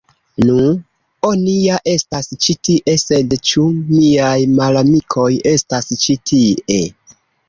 Nu.. 0.49 0.53
Oni 1.27 1.51
ja 1.65 1.75
estas 1.91 2.29
ĉi 2.45 2.55
tie 2.67 2.95
sed 3.01 3.35
ĉu 3.49 3.65
miaj 3.97 4.39
malamikoj 4.61 5.27
estas 5.51 5.91
ĉi 6.07 6.17
tie? 6.31 6.81